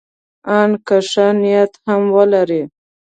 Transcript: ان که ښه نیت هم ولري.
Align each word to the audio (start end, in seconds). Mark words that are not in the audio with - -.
ان 0.57 0.69
که 0.87 0.97
ښه 1.09 1.27
نیت 1.41 1.71
هم 1.85 2.01
ولري. 2.15 2.61